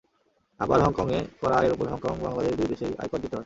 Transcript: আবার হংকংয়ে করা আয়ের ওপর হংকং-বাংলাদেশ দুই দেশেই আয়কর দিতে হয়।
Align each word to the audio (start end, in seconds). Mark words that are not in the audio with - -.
আবার 0.59 0.79
হংকংয়ে 0.85 1.19
করা 1.41 1.55
আয়ের 1.57 1.71
ওপর 1.71 1.85
হংকং-বাংলাদেশ 1.87 2.53
দুই 2.55 2.67
দেশেই 2.67 2.93
আয়কর 2.99 3.19
দিতে 3.19 3.35
হয়। 3.35 3.39